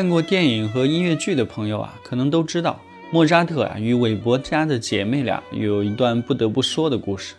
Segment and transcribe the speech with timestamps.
[0.00, 7.34] 看过电影和音乐剧的朋友啊，可能都知道莫扎特啊与韦伯家的姐妹俩有一段不得不说的故事。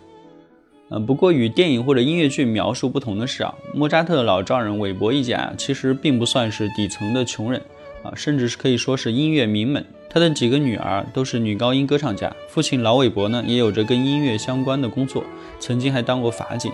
[0.90, 7.60] 呃，不过与电影或者音乐剧描述不同的是啊，莫扎特的老丈人韦伯一家其实并不算是底层的穷人
[8.04, 9.84] 啊，甚至是可以说是音乐名门。
[10.08, 15.24] 他的几个女儿都是女高音歌唱家，父亲老韦伯呢也有着跟音乐相关的工作，
[15.60, 16.72] 曾经还当过法警。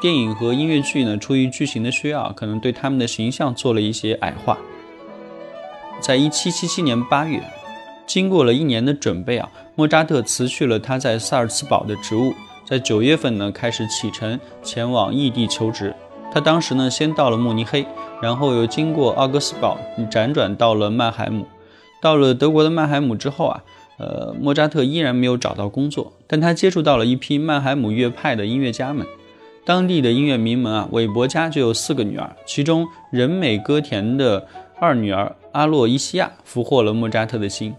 [0.00, 4.56] 电影和音乐剧呢，出于剧情的需要，可能对他们的形象做了一些矮化。
[6.00, 7.42] 在一七七七年八月，
[8.06, 12.34] 经过了一年的准备啊，莫扎特辞去了他在萨尔茨堡的职务，
[12.66, 15.94] 在九月份呢开始启程前往异地求职。
[16.30, 17.86] 他当时呢先到了慕尼黑，
[18.20, 19.78] 然后又经过奥格斯堡，
[20.10, 21.46] 辗转到了曼海姆。
[22.02, 23.62] 到了德国的曼海姆之后啊，
[23.96, 29.06] 呃，莫扎特依然没有找到工作，但他接触到了一批曼海姆乐派的音乐家们。
[29.64, 34.46] 当地的音乐名门啊，韦伯家就有四个女儿，其中人美歌甜的。
[34.80, 37.72] 二女儿阿洛伊西亚俘获了莫扎特的心。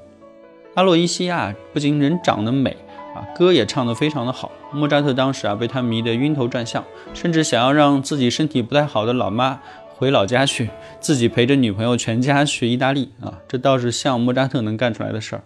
[0.76, 2.76] 阿洛伊西亚不仅人长得美
[3.14, 4.50] 啊，歌也唱得非常的好。
[4.72, 6.82] 莫扎特当时啊被他迷得晕头转向，
[7.14, 9.60] 甚至想要让自己身体不太好的老妈
[9.90, 10.70] 回老家去，
[11.02, 13.40] 自己陪着女朋友全家去意大利啊。
[13.46, 15.44] 这倒是像莫扎特能干出来的事儿。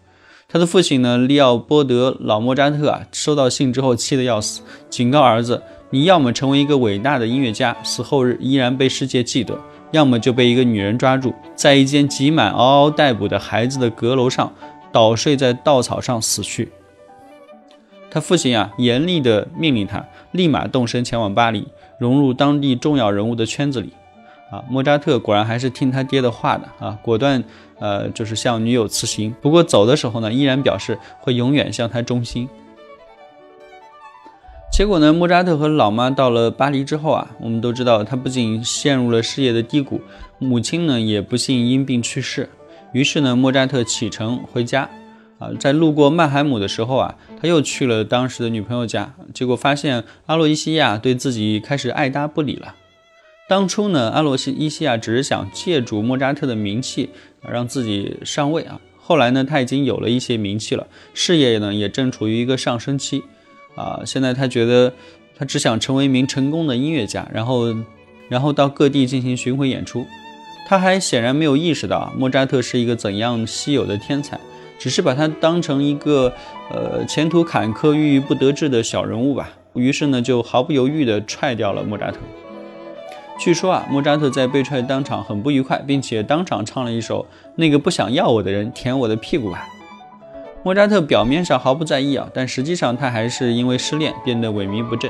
[0.47, 9.59] 他的父亲呢，利奥波德老莫扎特啊，收到信之后气得要死，警告儿子：你要么成为一个伟大的音乐家，死后日依然被世界记得。
[9.91, 14.53] 要么就被一个女人抓住，在一间挤满嗷嗷待哺的孩子的阁楼上
[14.91, 16.71] 倒睡在稻草上死去。
[18.11, 21.67] 他父亲啊，严厉地命令他立马动身前往巴黎，
[21.99, 23.93] 融入当地重要人物的圈子里。
[24.51, 27.43] 啊，莫扎特果然还是听他爹的话的啊，果断
[27.77, 29.35] 呃，就是向女友辞行。
[29.41, 32.49] 不过走的时候呢，依然表示会永远向他忠心。
[34.79, 35.11] 结果呢？
[35.11, 39.99] 莫扎特和老妈到了巴黎之后啊，我们都知道他不仅陷入了事业的低谷，
[40.37, 42.49] 母亲呢也不幸因病去世。
[42.93, 44.89] 于是呢，莫扎特启程回家。
[45.37, 52.73] 啊，在路过曼海姆的时候啊，他又去了当时的女朋友家，结果发现阿洛伊西亚对自己开始爱答不理了。
[53.49, 57.09] 当初呢，阿洛伊西亚只是想借助莫扎特的名气
[57.41, 58.79] 让自己上位啊。
[58.97, 63.21] 后来呢，他已经有了一些名气了，事业呢也正处于一个上升期。
[63.75, 64.93] 啊，现在他觉得
[65.37, 67.73] 他只想成为一名成功的音乐家，然后，
[68.27, 70.05] 然后到各地进行巡回演出。
[70.67, 74.39] 他还显然没有意识到莫扎特是一个怎样稀有的天才，
[74.77, 76.31] 只是把他当成一个
[76.69, 79.49] 呃前途坎坷、郁郁不得志的小人物吧。
[79.73, 82.17] 于是呢，就毫不犹豫地踹掉了莫扎特。
[83.39, 87.23] 据说啊，莫扎特在被踹当场很不愉快，并且当场唱了一首
[87.55, 89.65] 《那个不想要我的人舔我的屁股吧》。
[90.61, 95.09] 莫扎特表面上毫不在意啊，但实际上他还是因为失恋变得萎靡不振。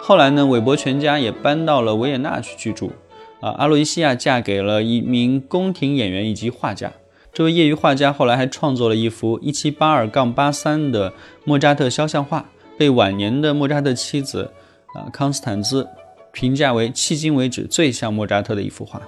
[0.00, 2.92] 后来呢，韦伯全家也搬到了维也纳去居住。
[3.40, 6.92] 啊，阿洛伊西亚嫁给了一名宫廷演员以及画家。
[7.32, 11.12] 这位业余画家后来还创作了一幅1782-83的
[11.44, 14.50] 莫扎特肖像画，被晚年的莫扎特妻子
[14.94, 15.86] 啊康斯坦兹
[16.32, 19.02] 评价为迄今为止最像莫扎特的一幅画。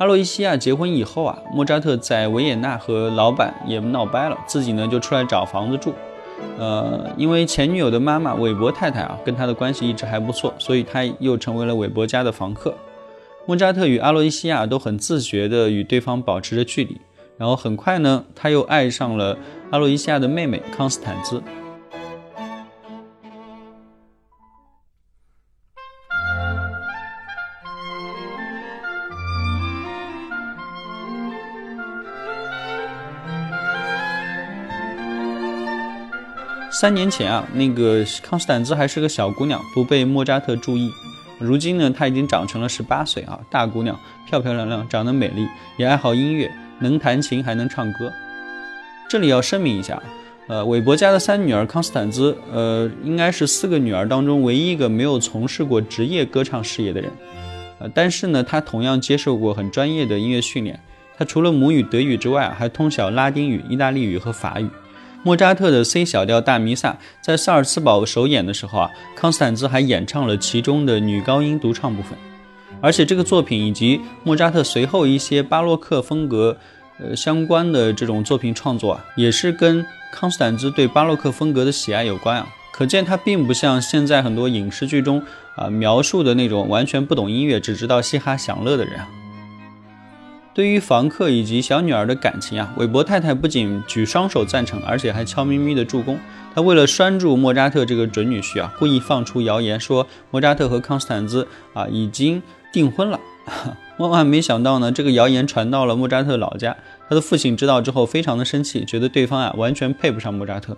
[0.00, 5.92] 阿洛伊西亚结婚以后啊，莫扎特在维也纳和老板也闹掰了，自己呢就出来找房子住。
[6.58, 12.74] 呃，因为前女友的妈妈韦伯太太啊，跟他的关系一直还不错，所以他又成为了韦伯家的房客。
[13.44, 16.96] 莫扎特与阿洛伊西亚都很自觉地与对方保持着距离，
[17.36, 19.36] 然后很快呢，他又爱上了
[19.70, 21.42] 阿洛伊西亚的妹妹康斯坦兹。
[36.80, 40.90] 三年前啊，那个康斯坦兹还是个小姑娘，不被莫扎特注意。
[41.38, 45.46] 如今呢，她已经长成了十八岁啊，大姑娘，漂漂亮亮，长得美丽，
[45.76, 48.10] 也爱好音乐，能弹琴还能唱歌。
[49.10, 50.02] 这里要声明一下，
[50.48, 57.12] 呃，韦伯家的三女儿康斯坦兹，呃，应该是四个女儿当中唯一一个没有从事过职业歌唱事业的人。
[57.78, 60.80] 呃，但是呢，她同样接受过很专业的音乐训练。
[61.18, 64.66] 她除了母语德语之外啊，还通晓拉丁语、意大利语和法语。
[65.22, 72.16] 莫扎特的 C 小调大弥撒在萨尔茨堡首演的时候啊，康斯坦兹还演唱了其中的女高音独唱部分，
[72.80, 76.56] 而且这个作品以及莫扎特随后一些巴洛克风格
[76.98, 82.46] 呃相关的这种作品创作啊，也是跟康斯坦兹对巴洛克风格的喜爱有关啊。
[82.72, 85.22] 可见他并不像现在很多影视剧中
[85.54, 89.06] 啊描述的那种完全不懂音乐，只知道嘻哈享乐的人啊。
[90.52, 96.18] 对于房客以及小女儿的感情啊，韦伯太太不仅举双手赞成，而且还悄咪咪的助攻。
[96.54, 102.42] 她为了拴住莫扎特这个准女婿啊，故意放出谣言说莫扎特和康斯坦兹啊已经
[102.72, 103.20] 订婚了。
[103.98, 106.76] 万万没想到呢，这个谣言传到了莫扎特老家，
[107.08, 110.76] 他的父亲知道之后非常的生气，觉得对方啊完全配不上莫扎特。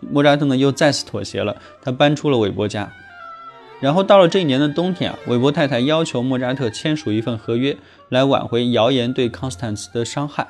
[0.00, 2.92] 莫扎特呢又再次妥协了，他搬出了韦伯家。
[3.78, 7.76] 然后到了这一年的冬天啊，韦伯太太要求莫扎特签署一份合约，
[8.08, 10.46] 来挽回谣言对康斯坦茨的伤害。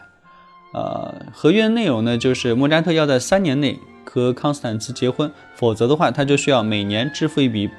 [0.75, 7.71] 呃，合约内容呢，就是莫扎特要在三年内和康斯坦茨结婚，否则的话，他就需要每年支付一笔，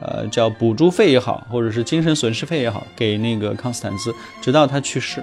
[0.00, 5.22] 呃，叫补助费也好，或者是精神损失费也好，给那个康斯坦茨，直到他去世。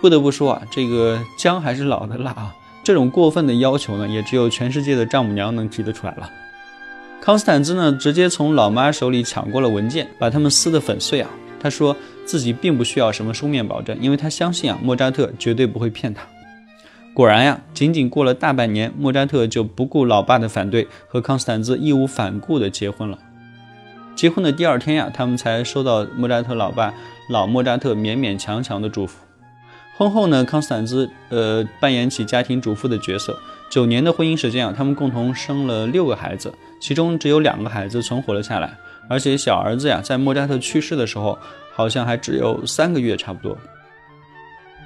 [0.00, 2.54] 不得不说啊，这个姜还是老的辣啊！
[2.84, 6.30] 这种过分的要求呢，也只有全世界的丈母娘能提得出来了。
[7.22, 11.30] 康斯坦兹呢，直接从老妈手里抢过了文件，把它们撕得粉碎啊！
[11.58, 11.96] 他说
[12.26, 16.22] 自己并不需要什么书面保证，因为他相信啊，莫扎特绝对不会骗他。
[17.14, 23.18] 果然呀，仅仅过了大半年，莫扎特就不顾老爸的反对，和康斯坦兹义无反顾地结婚了。
[24.14, 26.92] 结婚的第二天呀，他们才收到莫扎特老爸
[27.30, 29.24] 老莫扎特勉勉强强的祝福。
[29.96, 33.38] 婚后呢，康斯坦兹呃扮演起家庭主妇的角色。
[33.76, 36.50] 九年的婚姻时间啊，他们共同生了六个孩子，
[36.80, 38.74] 其中只有两个孩子存活了下来，
[39.06, 41.38] 而且小儿子呀，在莫扎特去世的时候，
[41.74, 43.58] 好像还只有三个月差不多。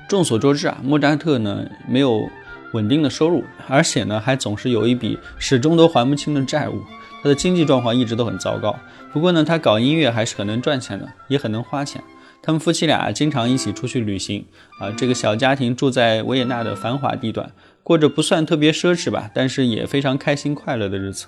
[0.08, 2.28] 众所周知啊，莫扎特呢没有
[2.72, 6.82] 稳定的收入，而且呢还总是有一笔始终都还不清的债务，
[7.22, 8.74] 他的经济状况一直都很糟糕。
[9.12, 12.02] 不过呢，他搞音乐还是很能赚钱的，也很能花钱。
[12.42, 14.46] 他们夫妻俩经常一起出去旅行
[14.80, 17.52] 啊，这个小家庭住在维也纳的繁华地段。
[17.90, 21.26] 过着不算特别奢侈吧，但是也非常开心快乐的日子。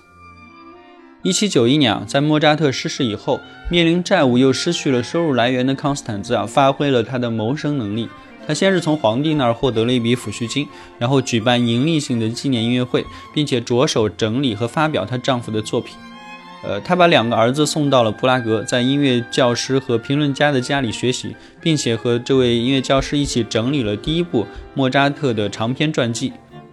[1.24, 8.08] 一七九一年啊，在莫扎特逝世以后，面临债务又失去了收入来源的康斯坦兹啊，发挥了他的谋生能力。
[8.46, 10.68] 他先是从皇帝那儿获得了一笔抚恤金，
[11.00, 13.04] 然后举办盈利性的纪念音乐会，
[13.34, 15.96] 并且着手整理和发表她丈夫的作品。
[16.62, 26.32] 呃，她把两个儿子送到了布拉格，在音乐教师和评论家的家里学习，并且和这位音乐教师一起整理了第一部莫扎特的长篇传记。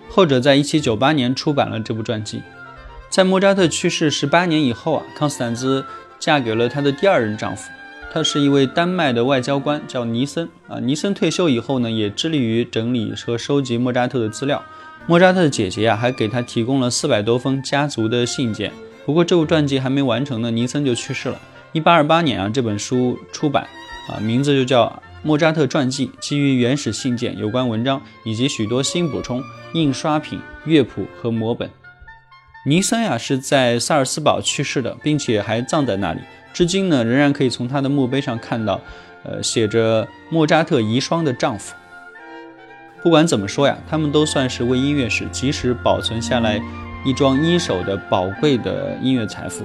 [0.10, 2.42] 后者在1798年出版了这部传记。
[3.10, 5.86] 在莫扎特去世十八年以后啊，康斯坦兹
[6.20, 7.70] 嫁给了她的第二任丈夫，
[8.14, 10.80] 他是一位丹麦的外交官，叫尼森啊。
[10.80, 14.64] 尼森退休以后呢，也致力于整理和收集莫扎特的资料。
[15.08, 18.72] 莫扎特的姐姐啊，还给他提供了四百多封家族的信件。
[19.06, 21.40] 不过这部传记还没完成呢，尼森就去世了。
[21.74, 23.68] 1828年啊，这本书出版
[24.08, 24.86] 啊，名字就叫
[25.22, 29.44] 《莫扎特传记》，基于原始信件、有关文章以及许多新补充。
[29.74, 31.70] 印刷品、乐谱和摹本。
[32.66, 36.22] 尼森呀是在萨尔斯堡去世的，并且还葬在那里。
[36.52, 38.82] 至今呢，仍然可以从他的墓碑上看到，
[39.24, 41.76] 呃，写着莫扎特遗孀的丈夫。
[43.04, 46.60] 不管怎么说呀，他们都算是为音乐史及时保存下来
[47.06, 49.64] 一桩一手的宝贵的音乐财富。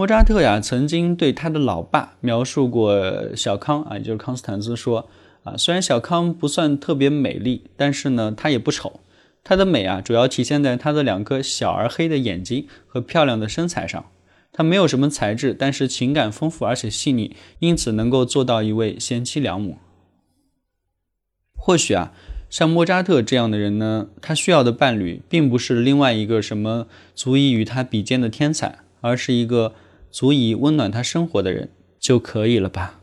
[0.00, 5.10] 莫扎特呀，曾经对他的老爸描述过小康啊，也就是康斯坦兹说
[5.42, 9.00] 啊，虽然小康不算特别美丽，但是呢，他也不丑。
[9.44, 14.06] 他的美啊，主要体现在他的两颗小而黑的眼睛和漂亮的身材上。
[14.54, 19.76] 他没有什么才智，但是情感丰富而且细腻，因此能够做到一位贤妻良母。
[21.54, 22.14] 或许啊，
[22.48, 29.74] 像莫扎特这样的人呢，他需要的伴侣并不是另外一个什么足以与他比肩的天才，而是一个。
[30.10, 32.99] 足以温暖他生活的人就可以了吧。